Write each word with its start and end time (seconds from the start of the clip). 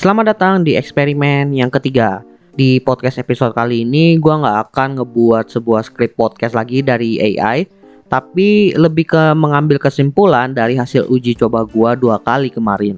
Selamat 0.00 0.32
datang 0.32 0.64
di 0.64 0.80
eksperimen 0.80 1.52
yang 1.52 1.68
ketiga. 1.68 2.24
Di 2.56 2.80
podcast 2.80 3.20
episode 3.20 3.52
kali 3.52 3.84
ini 3.84 4.16
gue 4.16 4.32
nggak 4.32 4.72
akan 4.72 4.96
ngebuat 4.96 5.52
sebuah 5.52 5.84
skrip 5.84 6.16
podcast 6.16 6.56
lagi 6.56 6.80
dari 6.80 7.20
AI, 7.20 7.68
tapi 8.08 8.72
lebih 8.80 9.12
ke 9.12 9.36
mengambil 9.36 9.76
kesimpulan 9.76 10.56
dari 10.56 10.72
hasil 10.80 11.04
uji 11.04 11.36
coba 11.36 11.68
gue 11.68 12.00
dua 12.00 12.16
kali 12.16 12.48
kemarin. 12.48 12.96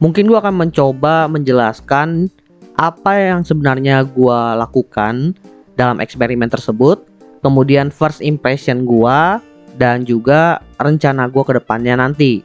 Mungkin 0.00 0.24
gue 0.24 0.40
akan 0.40 0.56
mencoba 0.56 1.28
menjelaskan 1.28 2.32
apa 2.80 3.12
yang 3.12 3.44
sebenarnya 3.44 4.00
gue 4.00 4.40
lakukan 4.56 5.36
dalam 5.76 6.00
eksperimen 6.00 6.48
tersebut, 6.48 7.04
kemudian 7.44 7.92
first 7.92 8.24
impression 8.24 8.88
gue, 8.88 9.20
dan 9.76 10.08
juga 10.08 10.64
rencana 10.80 11.28
gue 11.28 11.44
ke 11.44 11.60
depannya 11.60 12.00
nanti. 12.00 12.40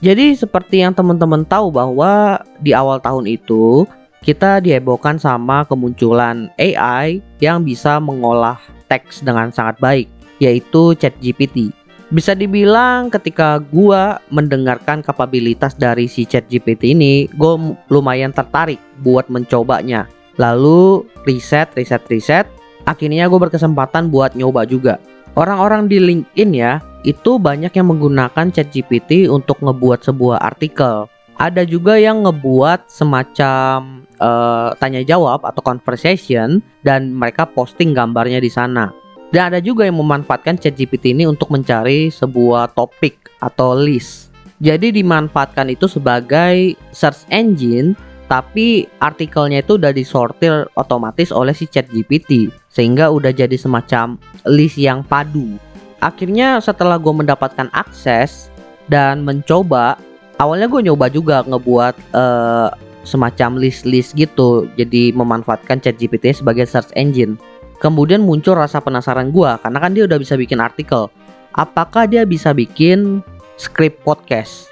Jadi 0.00 0.32
seperti 0.32 0.80
yang 0.80 0.96
teman-teman 0.96 1.44
tahu 1.44 1.68
bahwa 1.68 2.40
di 2.64 2.72
awal 2.72 2.96
tahun 3.04 3.28
itu 3.28 3.84
kita 4.24 4.60
dihebohkan 4.64 5.20
sama 5.20 5.64
kemunculan 5.68 6.48
AI 6.56 7.20
yang 7.40 7.64
bisa 7.64 8.00
mengolah 8.00 8.56
teks 8.88 9.20
dengan 9.20 9.52
sangat 9.52 9.76
baik, 9.80 10.08
yaitu 10.40 10.96
ChatGPT. 10.96 11.72
Bisa 12.10 12.34
dibilang 12.34 13.12
ketika 13.12 13.62
gua 13.70 14.18
mendengarkan 14.34 15.04
kapabilitas 15.04 15.76
dari 15.78 16.10
si 16.10 16.26
ChatGPT 16.26 16.96
ini, 16.96 17.30
gue 17.38 17.54
lumayan 17.86 18.34
tertarik 18.34 18.82
buat 19.06 19.30
mencobanya. 19.30 20.10
Lalu 20.40 21.06
riset, 21.28 21.70
riset, 21.78 22.02
riset, 22.10 22.50
akhirnya 22.88 23.30
gue 23.30 23.38
berkesempatan 23.38 24.10
buat 24.10 24.34
nyoba 24.34 24.66
juga. 24.66 24.98
Orang-orang 25.38 25.86
di 25.86 26.02
LinkedIn 26.02 26.50
ya, 26.50 26.82
itu 27.02 27.40
banyak 27.40 27.72
yang 27.72 27.88
menggunakan 27.88 28.52
ChatGPT 28.52 29.30
untuk 29.30 29.60
ngebuat 29.64 30.04
sebuah 30.04 30.42
artikel. 30.44 31.08
Ada 31.40 31.64
juga 31.64 31.96
yang 31.96 32.28
ngebuat 32.28 32.92
semacam 32.92 34.04
uh, 34.20 34.76
tanya 34.76 35.00
jawab 35.00 35.40
atau 35.40 35.64
conversation 35.64 36.60
dan 36.84 37.16
mereka 37.16 37.48
posting 37.48 37.96
gambarnya 37.96 38.44
di 38.44 38.52
sana. 38.52 38.92
Dan 39.32 39.54
ada 39.54 39.60
juga 39.62 39.88
yang 39.88 39.96
memanfaatkan 39.96 40.60
ChatGPT 40.60 41.16
ini 41.16 41.24
untuk 41.24 41.48
mencari 41.48 42.12
sebuah 42.12 42.76
topik 42.76 43.32
atau 43.40 43.72
list. 43.72 44.28
Jadi 44.60 44.92
dimanfaatkan 44.92 45.72
itu 45.72 45.88
sebagai 45.88 46.76
search 46.92 47.24
engine 47.32 47.96
tapi 48.28 48.86
artikelnya 49.02 49.64
itu 49.64 49.74
udah 49.74 49.90
disortir 49.90 50.68
otomatis 50.78 51.34
oleh 51.34 51.50
si 51.50 51.66
ChatGPT 51.66 52.52
sehingga 52.70 53.10
udah 53.10 53.34
jadi 53.34 53.56
semacam 53.58 54.20
list 54.46 54.78
yang 54.78 55.02
padu. 55.02 55.58
Akhirnya 56.00 56.60
setelah 56.64 56.96
gue 56.96 57.12
mendapatkan 57.12 57.68
akses 57.76 58.48
dan 58.88 59.20
mencoba, 59.22 60.00
awalnya 60.40 60.66
gue 60.66 60.80
nyoba 60.88 61.12
juga 61.12 61.44
ngebuat 61.44 61.94
uh, 62.16 62.72
semacam 63.04 63.60
list-list 63.60 64.16
gitu, 64.16 64.68
jadi 64.80 65.12
memanfaatkan 65.12 65.80
ChatGPT 65.80 66.36
sebagai 66.36 66.64
search 66.64 66.92
engine. 66.96 67.36
Kemudian 67.80 68.20
muncul 68.20 68.56
rasa 68.56 68.80
penasaran 68.80 69.32
gue 69.32 69.50
karena 69.60 69.78
kan 69.80 69.92
dia 69.96 70.04
udah 70.04 70.20
bisa 70.20 70.36
bikin 70.36 70.60
artikel. 70.60 71.08
Apakah 71.56 72.04
dia 72.04 72.28
bisa 72.28 72.52
bikin 72.52 73.24
script 73.56 74.04
podcast? 74.04 74.68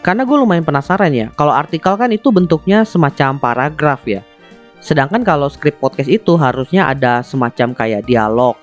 Karena 0.00 0.24
gue 0.24 0.36
lumayan 0.36 0.64
penasaran 0.64 1.12
ya, 1.12 1.32
kalau 1.36 1.52
artikel 1.52 1.96
kan 1.96 2.12
itu 2.12 2.32
bentuknya 2.32 2.84
semacam 2.84 3.40
paragraf 3.40 4.04
ya. 4.08 4.24
Sedangkan 4.80 5.24
kalau 5.24 5.48
script 5.50 5.80
podcast 5.80 6.06
itu 6.06 6.36
harusnya 6.36 6.86
ada 6.86 7.24
semacam 7.24 7.74
kayak 7.74 8.06
dialog. 8.06 8.54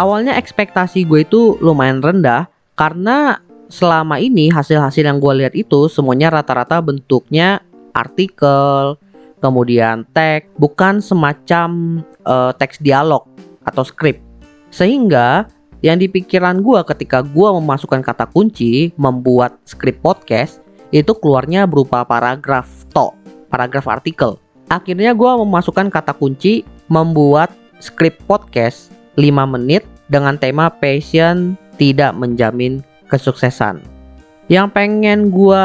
Awalnya 0.00 0.32
ekspektasi 0.40 1.04
gue 1.04 1.28
itu 1.28 1.60
lumayan 1.60 2.00
rendah 2.00 2.48
karena 2.72 3.36
selama 3.68 4.16
ini 4.16 4.48
hasil-hasil 4.48 5.04
yang 5.04 5.20
gue 5.20 5.44
lihat 5.44 5.52
itu 5.52 5.92
semuanya 5.92 6.32
rata-rata 6.32 6.80
bentuknya 6.80 7.60
artikel, 7.92 8.96
kemudian 9.44 10.08
teks, 10.16 10.48
bukan 10.56 11.04
semacam 11.04 12.00
uh, 12.24 12.48
teks 12.56 12.80
dialog 12.80 13.28
atau 13.68 13.84
script. 13.84 14.24
Sehingga 14.72 15.44
yang 15.84 16.00
di 16.00 16.08
pikiran 16.08 16.64
gue 16.64 16.80
ketika 16.96 17.20
gue 17.20 17.48
memasukkan 17.60 18.00
kata 18.00 18.24
kunci 18.32 18.96
membuat 18.96 19.60
skrip 19.68 20.00
podcast 20.00 20.64
itu 20.96 21.12
keluarnya 21.12 21.68
berupa 21.68 22.08
paragraf 22.08 22.88
to, 22.96 23.12
paragraf 23.52 23.84
artikel. 23.84 24.40
Akhirnya 24.72 25.12
gue 25.12 25.28
memasukkan 25.44 25.92
kata 25.92 26.16
kunci 26.16 26.64
membuat 26.88 27.52
skrip 27.84 28.16
podcast 28.24 28.88
5 29.20 29.28
menit 29.58 29.84
dengan 30.10 30.36
tema 30.36 30.68
passion 30.68 31.54
tidak 31.78 32.12
menjamin 32.18 32.82
kesuksesan. 33.08 33.80
Yang 34.50 34.66
pengen 34.74 35.30
gue 35.30 35.64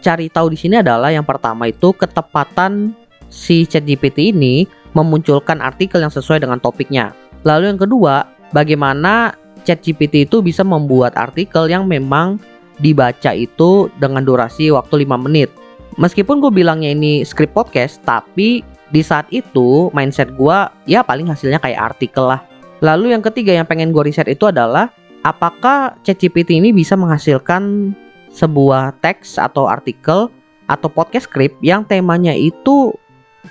cari 0.00 0.30
tahu 0.30 0.54
di 0.54 0.58
sini 0.58 0.78
adalah 0.78 1.10
yang 1.10 1.26
pertama 1.26 1.68
itu 1.68 1.90
ketepatan 1.92 2.94
si 3.28 3.66
ChatGPT 3.66 4.30
ini 4.30 4.64
memunculkan 4.94 5.58
artikel 5.58 5.98
yang 5.98 6.14
sesuai 6.14 6.40
dengan 6.40 6.62
topiknya. 6.62 7.10
Lalu 7.42 7.74
yang 7.74 7.80
kedua, 7.82 8.24
bagaimana 8.54 9.34
ChatGPT 9.66 10.30
itu 10.30 10.38
bisa 10.40 10.62
membuat 10.62 11.18
artikel 11.18 11.66
yang 11.66 11.90
memang 11.90 12.38
dibaca 12.78 13.34
itu 13.34 13.90
dengan 13.98 14.22
durasi 14.22 14.70
waktu 14.70 15.06
5 15.06 15.26
menit. 15.26 15.50
Meskipun 15.98 16.40
gue 16.40 16.52
bilangnya 16.54 16.94
ini 16.94 17.26
script 17.26 17.52
podcast, 17.52 18.00
tapi 18.06 18.64
di 18.92 19.00
saat 19.00 19.28
itu 19.32 19.88
mindset 19.96 20.32
gue 20.36 20.56
ya 20.88 21.00
paling 21.00 21.28
hasilnya 21.28 21.60
kayak 21.60 21.94
artikel 21.96 22.28
lah. 22.28 22.51
Lalu 22.82 23.14
yang 23.14 23.22
ketiga 23.22 23.54
yang 23.54 23.64
pengen 23.64 23.94
gue 23.94 24.02
riset 24.02 24.26
itu 24.26 24.50
adalah 24.50 24.90
apakah 25.22 25.94
ChatGPT 26.02 26.58
ini 26.58 26.74
bisa 26.74 26.98
menghasilkan 26.98 27.94
sebuah 28.34 28.98
teks 28.98 29.38
atau 29.38 29.70
artikel 29.70 30.26
atau 30.66 30.88
podcast 30.90 31.30
script 31.30 31.54
yang 31.62 31.86
temanya 31.86 32.34
itu 32.34 32.90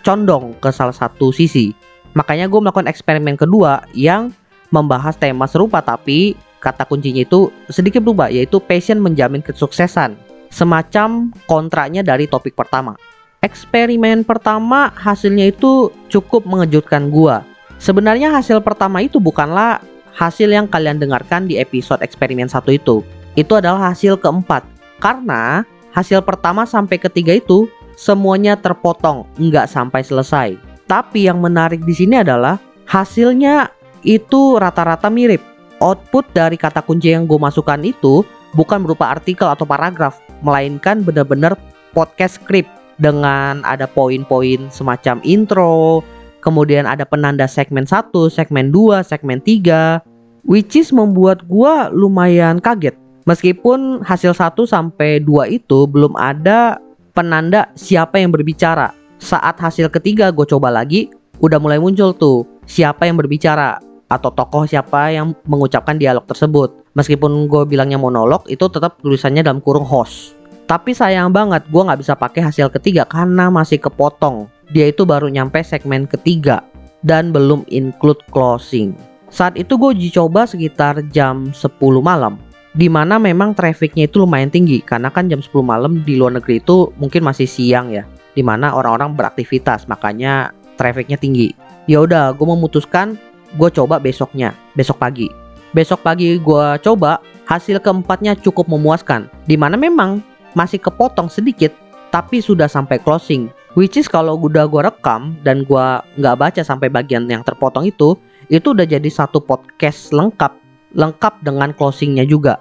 condong 0.04 0.52
ke 0.60 0.68
salah 0.76 0.92
satu 0.92 1.32
sisi. 1.32 1.72
Makanya 2.12 2.52
gue 2.52 2.60
melakukan 2.60 2.92
eksperimen 2.92 3.40
kedua 3.40 3.88
yang 3.96 4.36
membahas 4.68 5.16
tema 5.16 5.48
serupa 5.48 5.80
tapi 5.80 6.36
kata 6.60 6.84
kuncinya 6.84 7.24
itu 7.24 7.48
sedikit 7.72 8.04
berubah 8.04 8.28
yaitu 8.28 8.60
passion 8.60 9.00
menjamin 9.00 9.40
kesuksesan. 9.40 10.20
Semacam 10.52 11.32
kontraknya 11.48 12.04
dari 12.04 12.28
topik 12.28 12.60
pertama. 12.60 13.00
Eksperimen 13.40 14.28
pertama 14.28 14.92
hasilnya 14.92 15.56
itu 15.56 15.88
cukup 16.12 16.44
mengejutkan 16.44 17.08
gua. 17.08 17.48
Sebenarnya 17.82 18.30
hasil 18.30 18.62
pertama 18.62 19.02
itu 19.02 19.18
bukanlah 19.18 19.82
hasil 20.14 20.54
yang 20.54 20.70
kalian 20.70 21.02
dengarkan 21.02 21.50
di 21.50 21.58
episode 21.58 21.98
eksperimen 22.06 22.46
satu 22.46 22.78
itu. 22.78 23.02
Itu 23.34 23.58
adalah 23.58 23.90
hasil 23.90 24.22
keempat. 24.22 24.62
Karena 25.02 25.66
hasil 25.90 26.22
pertama 26.22 26.70
sampai 26.70 27.02
ketiga 27.02 27.34
itu 27.34 27.66
semuanya 27.98 28.54
terpotong, 28.54 29.26
nggak 29.42 29.66
sampai 29.66 30.06
selesai. 30.06 30.62
Tapi 30.86 31.26
yang 31.26 31.42
menarik 31.42 31.82
di 31.82 31.98
sini 31.98 32.22
adalah 32.22 32.62
hasilnya 32.86 33.74
itu 34.06 34.62
rata-rata 34.62 35.10
mirip. 35.10 35.42
Output 35.82 36.30
dari 36.38 36.62
kata 36.62 36.86
kunci 36.86 37.10
yang 37.10 37.26
gue 37.26 37.42
masukkan 37.42 37.82
itu 37.82 38.22
bukan 38.54 38.86
berupa 38.86 39.10
artikel 39.10 39.50
atau 39.50 39.66
paragraf, 39.66 40.22
melainkan 40.46 41.02
benar-benar 41.02 41.58
podcast 41.98 42.38
script 42.38 42.70
dengan 43.02 43.66
ada 43.66 43.90
poin-poin 43.90 44.70
semacam 44.70 45.18
intro, 45.26 46.06
kemudian 46.42 46.90
ada 46.90 47.06
penanda 47.06 47.46
segmen 47.46 47.86
1, 47.86 48.12
segmen 48.34 48.74
2, 48.74 49.06
segmen 49.06 49.40
3, 49.40 50.02
which 50.44 50.74
is 50.76 50.90
membuat 50.90 51.46
gue 51.46 51.74
lumayan 51.94 52.58
kaget. 52.58 52.98
Meskipun 53.30 54.02
hasil 54.02 54.34
1 54.34 54.58
sampai 54.66 55.22
2 55.22 55.48
itu 55.54 55.86
belum 55.86 56.18
ada 56.18 56.82
penanda 57.14 57.70
siapa 57.78 58.18
yang 58.18 58.34
berbicara. 58.34 58.92
Saat 59.22 59.62
hasil 59.62 59.94
ketiga 59.94 60.34
gue 60.34 60.44
coba 60.50 60.74
lagi, 60.74 61.14
udah 61.38 61.62
mulai 61.62 61.78
muncul 61.78 62.18
tuh 62.18 62.50
siapa 62.66 63.06
yang 63.06 63.22
berbicara 63.22 63.78
atau 64.12 64.34
tokoh 64.34 64.68
siapa 64.68 65.14
yang 65.14 65.38
mengucapkan 65.46 65.96
dialog 65.96 66.26
tersebut. 66.26 66.82
Meskipun 66.98 67.48
gue 67.48 67.64
bilangnya 67.64 67.96
monolog, 67.96 68.44
itu 68.52 68.68
tetap 68.68 69.00
tulisannya 69.00 69.46
dalam 69.46 69.64
kurung 69.64 69.86
host. 69.88 70.36
Tapi 70.68 70.96
sayang 70.96 71.36
banget 71.36 71.68
gue 71.68 71.82
nggak 71.84 72.00
bisa 72.00 72.16
pakai 72.16 72.48
hasil 72.48 72.72
ketiga 72.72 73.04
karena 73.04 73.52
masih 73.52 73.80
kepotong. 73.80 74.48
Dia 74.72 74.88
itu 74.88 75.04
baru 75.04 75.28
nyampe 75.28 75.60
segmen 75.62 76.08
ketiga 76.08 76.64
dan 77.04 77.36
belum 77.36 77.68
include 77.68 78.24
closing. 78.32 78.96
Saat 79.32 79.56
itu 79.56 79.76
gue 79.76 79.96
uji 79.96 80.10
coba 80.12 80.48
sekitar 80.48 81.04
jam 81.12 81.52
10 81.52 81.80
malam. 82.00 82.40
Di 82.72 82.88
mana 82.88 83.20
memang 83.20 83.52
trafficnya 83.52 84.08
itu 84.08 84.24
lumayan 84.24 84.48
tinggi 84.48 84.80
karena 84.80 85.12
kan 85.12 85.28
jam 85.28 85.44
10 85.44 85.52
malam 85.60 86.00
di 86.08 86.16
luar 86.16 86.40
negeri 86.40 86.64
itu 86.64 86.92
mungkin 87.00 87.28
masih 87.28 87.48
siang 87.48 87.92
ya. 87.92 88.08
Di 88.32 88.40
mana 88.40 88.72
orang-orang 88.72 89.12
beraktivitas 89.12 89.92
makanya 89.92 90.56
trafficnya 90.80 91.20
tinggi. 91.20 91.52
Ya 91.92 92.00
udah, 92.00 92.32
gue 92.32 92.48
memutuskan 92.48 93.20
gue 93.60 93.70
coba 93.76 94.00
besoknya, 94.00 94.56
besok 94.80 95.04
pagi. 95.04 95.28
Besok 95.76 96.00
pagi 96.04 96.40
gue 96.40 96.66
coba, 96.80 97.20
hasil 97.48 97.84
keempatnya 97.84 98.40
cukup 98.40 98.72
memuaskan. 98.72 99.28
Di 99.48 99.60
mana 99.60 99.76
memang 99.76 100.24
masih 100.56 100.80
kepotong 100.80 101.28
sedikit, 101.28 101.76
tapi 102.12 102.40
sudah 102.40 102.72
sampai 102.72 103.00
closing. 103.04 103.52
Which 103.72 103.96
is 103.96 104.12
kalau 104.12 104.36
udah 104.36 104.68
gue 104.68 104.84
rekam 104.84 105.40
dan 105.48 105.64
gue 105.64 105.86
nggak 106.20 106.36
baca 106.36 106.62
sampai 106.62 106.92
bagian 106.92 107.24
yang 107.32 107.40
terpotong 107.40 107.88
itu, 107.88 108.20
itu 108.52 108.68
udah 108.76 108.84
jadi 108.84 109.08
satu 109.08 109.40
podcast 109.40 110.12
lengkap, 110.12 110.52
lengkap 110.92 111.40
dengan 111.40 111.72
closingnya 111.72 112.28
juga. 112.28 112.60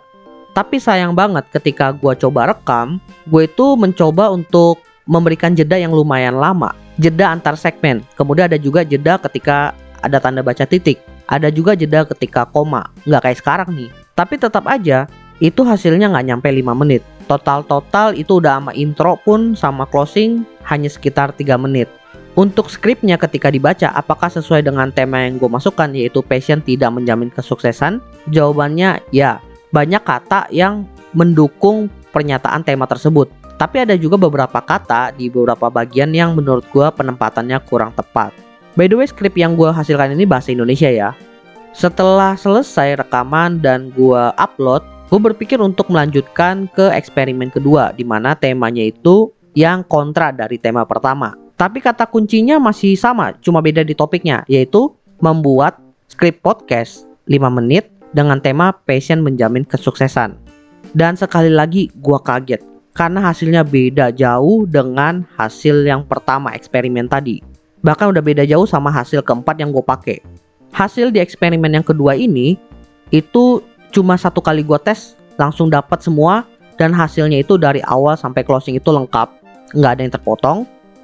Tapi 0.55 0.79
sayang 0.79 1.19
banget 1.19 1.51
ketika 1.51 1.91
gue 1.91 2.15
coba 2.15 2.55
rekam, 2.55 3.03
gue 3.27 3.51
itu 3.51 3.75
mencoba 3.75 4.31
untuk 4.31 4.79
memberikan 5.11 5.59
jeda 5.59 5.75
yang 5.75 5.91
lumayan 5.91 6.39
lama, 6.39 6.79
jeda 7.03 7.35
antar 7.35 7.59
segmen. 7.59 8.07
Kemudian 8.15 8.47
ada 8.47 8.59
juga 8.59 8.87
jeda 8.87 9.19
ketika 9.19 9.75
ada 10.07 10.23
tanda 10.23 10.47
baca 10.47 10.63
titik. 10.63 11.03
Ada 11.27 11.51
juga 11.51 11.75
jeda 11.75 12.07
ketika 12.07 12.47
koma, 12.47 12.87
nggak 13.07 13.23
kayak 13.27 13.39
sekarang 13.39 13.71
nih. 13.75 13.91
Tapi 14.15 14.35
tetap 14.39 14.67
aja, 14.67 15.11
itu 15.43 15.63
hasilnya 15.67 16.11
nggak 16.11 16.27
nyampe 16.27 16.49
5 16.51 16.75
menit. 16.75 17.03
Total-total 17.31 18.19
itu 18.19 18.43
udah 18.43 18.59
sama 18.59 18.75
intro 18.75 19.15
pun 19.23 19.55
sama 19.55 19.87
closing 19.87 20.43
hanya 20.67 20.91
sekitar 20.91 21.31
3 21.31 21.55
menit. 21.63 21.87
Untuk 22.35 22.67
skripnya 22.67 23.15
ketika 23.15 23.55
dibaca, 23.55 23.95
apakah 23.95 24.27
sesuai 24.27 24.67
dengan 24.67 24.91
tema 24.91 25.23
yang 25.23 25.39
gue 25.39 25.47
masukkan 25.47 25.87
yaitu 25.95 26.27
passion 26.27 26.59
tidak 26.59 26.91
menjamin 26.91 27.31
kesuksesan? 27.31 28.03
Jawabannya 28.35 28.99
ya, 29.15 29.39
banyak 29.71 30.03
kata 30.03 30.51
yang 30.51 30.91
mendukung 31.15 31.87
pernyataan 32.11 32.67
tema 32.67 32.91
tersebut. 32.91 33.31
Tapi 33.55 33.87
ada 33.87 33.95
juga 33.95 34.19
beberapa 34.19 34.59
kata 34.59 35.15
di 35.15 35.31
beberapa 35.31 35.71
bagian 35.71 36.11
yang 36.11 36.35
menurut 36.35 36.67
gue 36.75 36.87
penempatannya 36.91 37.63
kurang 37.71 37.95
tepat. 37.95 38.35
By 38.75 38.91
the 38.91 38.99
way, 38.99 39.07
skrip 39.07 39.39
yang 39.39 39.55
gue 39.55 39.71
hasilkan 39.71 40.19
ini 40.19 40.27
bahasa 40.27 40.51
Indonesia 40.51 40.91
ya. 40.91 41.15
Setelah 41.71 42.35
selesai 42.35 42.99
rekaman 42.99 43.63
dan 43.63 43.95
gue 43.95 44.23
upload, 44.35 44.83
gue 45.11 45.19
berpikir 45.19 45.59
untuk 45.59 45.91
melanjutkan 45.91 46.71
ke 46.71 46.87
eksperimen 46.95 47.51
kedua 47.51 47.91
di 47.91 48.07
mana 48.07 48.39
temanya 48.39 48.87
itu 48.87 49.35
yang 49.59 49.83
kontra 49.83 50.31
dari 50.31 50.55
tema 50.55 50.87
pertama. 50.87 51.35
Tapi 51.59 51.83
kata 51.83 52.07
kuncinya 52.07 52.57
masih 52.63 52.95
sama, 52.95 53.35
cuma 53.43 53.61
beda 53.61 53.85
di 53.85 53.93
topiknya, 53.93 54.47
yaitu 54.47 54.95
membuat 55.21 55.77
skrip 56.09 56.41
podcast 56.41 57.05
5 57.29 57.37
menit 57.59 57.91
dengan 58.15 58.39
tema 58.39 58.73
passion 58.87 59.21
menjamin 59.21 59.67
kesuksesan. 59.67 60.39
Dan 60.97 61.19
sekali 61.19 61.53
lagi 61.53 61.91
gue 62.01 62.19
kaget 62.23 62.63
karena 62.95 63.21
hasilnya 63.23 63.63
beda 63.67 64.15
jauh 64.15 64.65
dengan 64.67 65.27
hasil 65.37 65.87
yang 65.87 66.07
pertama 66.07 66.55
eksperimen 66.55 67.11
tadi. 67.11 67.43
Bahkan 67.83 68.15
udah 68.15 68.23
beda 68.23 68.47
jauh 68.47 68.65
sama 68.65 68.89
hasil 68.95 69.21
keempat 69.27 69.59
yang 69.59 69.75
gue 69.75 69.85
pakai. 69.85 70.19
Hasil 70.71 71.11
di 71.11 71.19
eksperimen 71.19 71.75
yang 71.75 71.87
kedua 71.87 72.15
ini 72.15 72.55
itu 73.11 73.59
cuma 73.91 74.15
satu 74.15 74.39
kali 74.39 74.63
gue 74.63 74.79
tes 74.81 75.19
langsung 75.37 75.69
dapat 75.69 76.01
semua 76.01 76.47
dan 76.81 76.97
hasilnya 76.97 77.45
itu 77.45 77.61
dari 77.61 77.85
awal 77.85 78.17
sampai 78.17 78.41
closing 78.41 78.79
itu 78.79 78.89
lengkap. 78.89 79.29
Nggak 79.77 79.91
ada 79.93 80.03
yang 80.03 80.15
terpotong. 80.17 80.59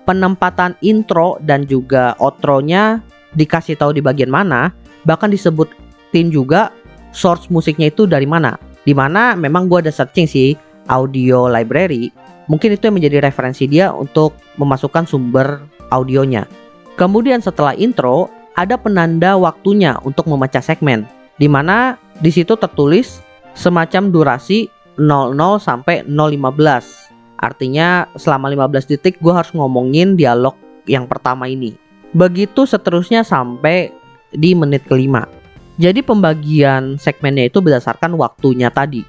Penempatan 0.07 0.79
intro 0.81 1.37
dan 1.43 1.67
juga 1.67 2.15
outro-nya 2.23 3.03
dikasih 3.35 3.77
tahu 3.77 3.93
di 3.93 4.01
bagian 4.01 4.31
mana 4.31 4.71
bahkan 5.05 5.29
disebutin 5.29 6.31
juga 6.31 6.71
source 7.11 7.51
musiknya 7.51 7.91
itu 7.91 8.07
dari 8.09 8.25
mana. 8.25 8.55
Di 8.87 8.95
mana 8.95 9.35
memang 9.35 9.67
gue 9.67 9.83
ada 9.83 9.93
searching 9.93 10.31
sih 10.31 10.55
audio 10.87 11.51
library. 11.51 12.15
Mungkin 12.47 12.79
itu 12.79 12.87
yang 12.87 12.97
menjadi 12.97 13.19
referensi 13.27 13.67
dia 13.67 13.91
untuk 13.91 14.39
memasukkan 14.63 15.11
sumber 15.11 15.59
audionya. 15.91 16.47
Kemudian 16.95 17.43
setelah 17.43 17.75
intro 17.75 18.31
ada 18.55 18.79
penanda 18.79 19.35
waktunya 19.35 19.99
untuk 20.07 20.31
memecah 20.31 20.63
segmen 20.63 21.05
di 21.37 21.49
mana 21.49 22.01
di 22.21 22.33
situ 22.33 22.57
tertulis 22.57 23.21
semacam 23.57 24.13
durasi 24.13 24.69
00 24.97 25.37
sampai 25.61 26.05
015. 26.09 27.37
Artinya 27.37 28.09
selama 28.17 28.49
15 28.49 28.97
detik 28.97 29.21
gue 29.21 29.33
harus 29.33 29.53
ngomongin 29.53 30.17
dialog 30.17 30.57
yang 30.89 31.05
pertama 31.05 31.45
ini. 31.49 31.77
Begitu 32.17 32.65
seterusnya 32.65 33.21
sampai 33.21 33.93
di 34.33 34.57
menit 34.57 34.89
kelima. 34.89 35.29
Jadi 35.77 36.01
pembagian 36.01 36.97
segmennya 36.97 37.53
itu 37.53 37.61
berdasarkan 37.61 38.17
waktunya 38.17 38.73
tadi. 38.73 39.05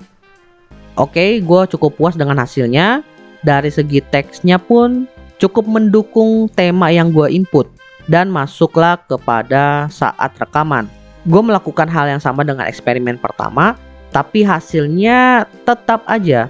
Oke, 1.00 1.40
gue 1.40 1.62
cukup 1.72 1.96
puas 1.96 2.20
dengan 2.20 2.44
hasilnya. 2.44 3.00
Dari 3.48 3.72
segi 3.72 4.04
teksnya 4.04 4.60
pun 4.60 5.08
cukup 5.40 5.64
mendukung 5.64 6.52
tema 6.52 6.92
yang 6.92 7.16
gue 7.16 7.32
input 7.32 7.70
dan 8.12 8.28
masuklah 8.28 9.00
kepada 9.08 9.88
saat 9.88 10.36
rekaman 10.42 10.90
gue 11.28 11.42
melakukan 11.44 11.92
hal 11.92 12.08
yang 12.08 12.24
sama 12.24 12.48
dengan 12.48 12.66
eksperimen 12.66 13.20
pertama, 13.20 13.76
tapi 14.16 14.48
hasilnya 14.48 15.44
tetap 15.68 16.08
aja. 16.08 16.48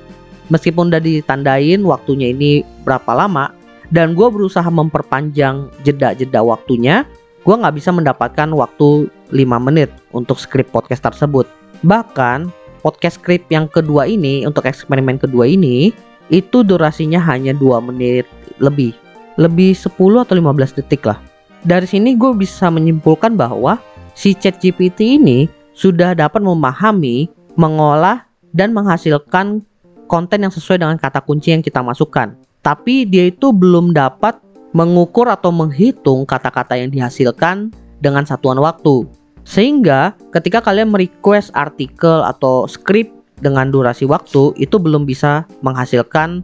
Meskipun 0.47 0.93
udah 0.93 1.03
ditandain 1.03 1.83
waktunya 1.83 2.31
ini 2.31 2.63
berapa 2.87 3.11
lama, 3.11 3.51
dan 3.91 4.15
gue 4.15 4.27
berusaha 4.29 4.67
memperpanjang 4.69 5.67
jeda-jeda 5.83 6.39
waktunya, 6.39 7.03
gue 7.43 7.55
nggak 7.55 7.75
bisa 7.75 7.91
mendapatkan 7.91 8.47
waktu 8.55 9.11
5 9.33 9.35
menit 9.59 9.91
untuk 10.15 10.39
skrip 10.39 10.71
podcast 10.71 11.03
tersebut. 11.03 11.49
Bahkan 11.83 12.47
podcast 12.79 13.19
skrip 13.19 13.43
yang 13.51 13.67
kedua 13.67 14.07
ini, 14.07 14.47
untuk 14.47 14.63
eksperimen 14.63 15.19
kedua 15.19 15.49
ini, 15.49 15.91
itu 16.31 16.63
durasinya 16.63 17.19
hanya 17.19 17.51
2 17.51 17.83
menit 17.83 18.27
lebih. 18.63 18.95
Lebih 19.35 19.75
10 19.75 20.23
atau 20.23 20.35
15 20.35 20.79
detik 20.79 21.03
lah. 21.03 21.19
Dari 21.67 21.87
sini 21.89 22.15
gue 22.15 22.31
bisa 22.35 22.71
menyimpulkan 22.71 23.35
bahwa 23.35 23.79
si 24.17 24.33
ChatGPT 24.33 25.21
ini 25.21 25.45
sudah 25.77 26.17
dapat 26.17 26.41
memahami, 26.41 27.29
mengolah, 27.53 28.25
dan 28.57 28.73
menghasilkan 28.73 29.61
konten 30.09 30.41
yang 30.41 30.49
sesuai 30.49 30.81
dengan 30.81 30.97
kata 30.97 31.21
kunci 31.21 31.53
yang 31.53 31.61
kita 31.61 31.85
masukkan. 31.85 32.33
Tapi 32.65 33.05
dia 33.05 33.29
itu 33.29 33.53
belum 33.53 33.93
dapat 33.93 34.41
mengukur 34.73 35.29
atau 35.29 35.53
menghitung 35.53 36.25
kata-kata 36.25 36.73
yang 36.81 36.89
dihasilkan 36.89 37.69
dengan 38.01 38.25
satuan 38.25 38.57
waktu. 38.57 39.05
Sehingga 39.45 40.17
ketika 40.33 40.59
kalian 40.59 40.91
merequest 40.91 41.53
artikel 41.53 42.25
atau 42.25 42.65
skrip 42.67 43.13
dengan 43.39 43.69
durasi 43.69 44.09
waktu 44.09 44.57
itu 44.57 44.75
belum 44.81 45.05
bisa 45.05 45.45
menghasilkan 45.61 46.41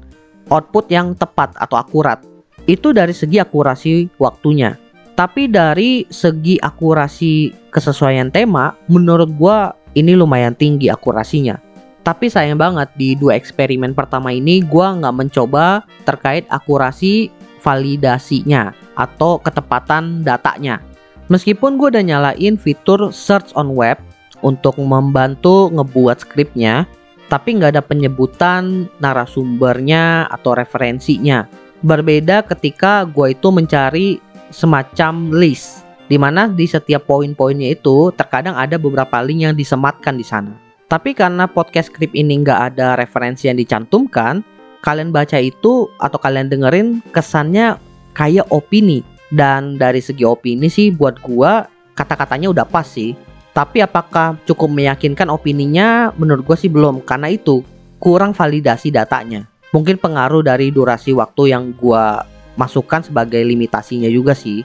output 0.54 0.88
yang 0.94 1.18
tepat 1.18 1.52
atau 1.58 1.82
akurat. 1.82 2.22
Itu 2.70 2.96
dari 2.96 3.12
segi 3.12 3.44
akurasi 3.44 4.08
waktunya. 4.22 4.80
Tapi 5.14 5.46
dari 5.46 6.10
segi 6.10 6.58
akurasi 6.58 7.54
kesesuaian 7.70 8.34
tema, 8.34 8.74
menurut 8.90 9.30
gua 9.38 9.78
ini 9.94 10.18
lumayan 10.18 10.58
tinggi 10.58 10.90
akurasinya. 10.90 11.62
Tapi 12.04 12.28
sayang 12.28 12.60
banget 12.60 12.90
di 12.98 13.16
dua 13.16 13.38
eksperimen 13.38 13.94
pertama 13.94 14.34
ini 14.34 14.66
gua 14.66 14.98
nggak 14.98 15.16
mencoba 15.16 15.86
terkait 16.04 16.44
akurasi 16.50 17.30
validasinya 17.64 18.76
atau 19.00 19.40
ketepatan 19.40 20.26
datanya. 20.26 20.84
Meskipun 21.32 21.80
gue 21.80 21.88
udah 21.96 22.04
nyalain 22.04 22.60
fitur 22.60 23.16
search 23.16 23.56
on 23.56 23.72
web 23.72 23.96
untuk 24.44 24.76
membantu 24.76 25.72
ngebuat 25.72 26.28
skripnya, 26.28 26.84
tapi 27.32 27.56
nggak 27.56 27.80
ada 27.80 27.84
penyebutan 27.84 28.92
narasumbernya 29.00 30.28
atau 30.28 30.52
referensinya. 30.60 31.48
Berbeda 31.80 32.44
ketika 32.44 33.08
gue 33.08 33.32
itu 33.32 33.48
mencari 33.56 34.20
semacam 34.54 35.34
list 35.34 35.84
di 36.08 36.22
mana 36.22 36.46
di 36.46 36.70
setiap 36.70 37.10
poin-poinnya 37.10 37.74
itu 37.74 38.14
terkadang 38.14 38.54
ada 38.54 38.78
beberapa 38.78 39.18
link 39.26 39.50
yang 39.50 39.56
disematkan 39.58 40.20
di 40.20 40.26
sana. 40.26 40.54
Tapi 40.92 41.16
karena 41.18 41.50
podcast 41.50 41.90
script 41.90 42.14
ini 42.14 42.46
nggak 42.46 42.60
ada 42.74 42.94
referensi 42.94 43.50
yang 43.50 43.58
dicantumkan, 43.58 44.46
kalian 44.86 45.10
baca 45.10 45.42
itu 45.42 45.90
atau 45.98 46.20
kalian 46.22 46.54
dengerin 46.54 47.02
kesannya 47.10 47.82
kayak 48.14 48.46
opini. 48.54 49.02
Dan 49.34 49.82
dari 49.82 49.98
segi 49.98 50.22
opini 50.22 50.70
sih 50.70 50.94
buat 50.94 51.18
gua 51.26 51.66
kata-katanya 51.98 52.54
udah 52.54 52.66
pas 52.70 52.86
sih. 52.86 53.18
Tapi 53.58 53.82
apakah 53.82 54.38
cukup 54.46 54.70
meyakinkan 54.70 55.34
opininya? 55.34 56.14
Menurut 56.14 56.46
gua 56.46 56.58
sih 56.60 56.70
belum 56.70 57.02
karena 57.02 57.34
itu 57.34 57.66
kurang 57.98 58.38
validasi 58.38 58.94
datanya. 58.94 59.50
Mungkin 59.74 59.98
pengaruh 59.98 60.46
dari 60.46 60.70
durasi 60.70 61.18
waktu 61.18 61.50
yang 61.50 61.74
gua 61.74 62.22
masukkan 62.56 63.02
sebagai 63.02 63.42
limitasinya 63.42 64.10
juga 64.10 64.38
sih. 64.38 64.62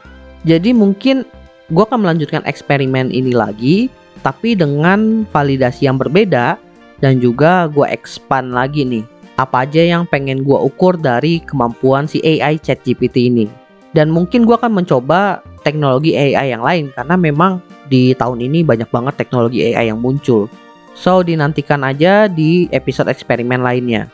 Jadi 0.46 0.72
mungkin 0.72 1.26
gue 1.68 1.84
akan 1.84 2.04
melanjutkan 2.04 2.44
eksperimen 2.48 3.12
ini 3.12 3.34
lagi, 3.34 3.92
tapi 4.22 4.56
dengan 4.56 5.24
validasi 5.28 5.86
yang 5.86 6.00
berbeda 6.00 6.56
dan 7.02 7.22
juga 7.22 7.66
gue 7.70 7.86
expand 7.88 8.54
lagi 8.54 8.82
nih. 8.84 9.04
Apa 9.38 9.62
aja 9.62 9.82
yang 9.82 10.02
pengen 10.02 10.42
gue 10.42 10.58
ukur 10.58 10.98
dari 10.98 11.38
kemampuan 11.46 12.10
si 12.10 12.18
AI 12.26 12.58
ChatGPT 12.58 13.30
ini. 13.30 13.46
Dan 13.94 14.10
mungkin 14.10 14.44
gue 14.44 14.52
akan 14.52 14.82
mencoba 14.82 15.40
teknologi 15.62 16.18
AI 16.18 16.52
yang 16.52 16.62
lain 16.62 16.90
karena 16.92 17.14
memang 17.14 17.62
di 17.88 18.12
tahun 18.18 18.42
ini 18.44 18.66
banyak 18.66 18.90
banget 18.92 19.14
teknologi 19.16 19.72
AI 19.72 19.88
yang 19.94 20.02
muncul. 20.02 20.50
So 20.98 21.22
dinantikan 21.22 21.86
aja 21.86 22.26
di 22.26 22.66
episode 22.74 23.06
eksperimen 23.06 23.62
lainnya. 23.62 24.10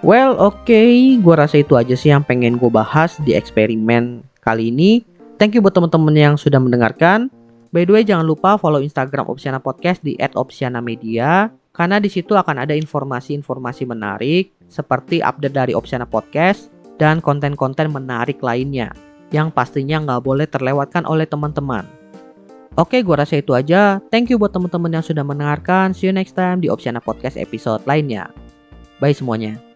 Well, 0.00 0.32
oke, 0.40 0.64
okay. 0.64 1.20
gue 1.20 1.34
rasa 1.36 1.60
itu 1.60 1.76
aja 1.76 1.92
sih 1.92 2.08
yang 2.08 2.24
pengen 2.24 2.56
gue 2.56 2.72
bahas 2.72 3.20
di 3.20 3.36
eksperimen 3.36 4.24
kali 4.40 4.72
ini. 4.72 5.04
Thank 5.36 5.56
you 5.56 5.60
buat 5.60 5.76
teman-teman 5.76 6.16
yang 6.16 6.34
sudah 6.40 6.56
mendengarkan. 6.56 7.28
By 7.68 7.84
the 7.84 7.92
way, 7.92 8.04
jangan 8.08 8.24
lupa 8.24 8.56
follow 8.56 8.80
Instagram 8.80 9.28
Opsiana 9.28 9.60
Podcast 9.60 10.00
di 10.00 10.16
@opsiana_media 10.16 11.52
karena 11.76 11.96
di 12.00 12.08
situ 12.08 12.32
akan 12.32 12.64
ada 12.64 12.72
informasi-informasi 12.72 13.84
menarik 13.84 14.50
seperti 14.72 15.20
update 15.20 15.52
dari 15.52 15.72
Opsiana 15.76 16.08
Podcast 16.08 16.72
dan 16.96 17.20
konten-konten 17.20 17.92
menarik 17.92 18.40
lainnya 18.40 18.96
yang 19.30 19.52
pastinya 19.52 20.00
nggak 20.00 20.24
boleh 20.24 20.48
terlewatkan 20.48 21.04
oleh 21.04 21.28
teman-teman. 21.28 21.84
Oke, 22.80 23.04
gue 23.04 23.16
rasa 23.20 23.36
itu 23.36 23.52
aja. 23.52 24.00
Thank 24.08 24.32
you 24.32 24.40
buat 24.40 24.56
teman-teman 24.56 24.96
yang 24.96 25.04
sudah 25.04 25.22
mendengarkan. 25.22 25.92
See 25.92 26.08
you 26.08 26.14
next 26.16 26.40
time 26.40 26.64
di 26.64 26.72
Opsiana 26.72 27.04
Podcast 27.04 27.36
episode 27.36 27.84
lainnya. 27.84 28.32
Bye 28.96 29.12
semuanya. 29.12 29.69